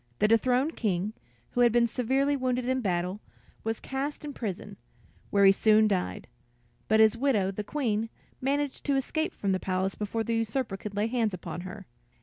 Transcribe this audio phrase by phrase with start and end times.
[0.17, 1.13] The dethroned King,
[1.51, 3.21] who had been severely wounded in battle,
[3.63, 4.77] was cast in prison,
[5.29, 6.27] where he soon died;
[6.87, 8.09] but his widow, the Queen,
[8.41, 11.85] managed to escape from the palace before the usurper could lay hands upon her.